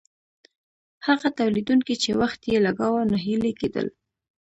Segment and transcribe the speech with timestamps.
[1.07, 3.87] هغه تولیدونکي چې وخت یې لګاوه ناهیلي کیدل.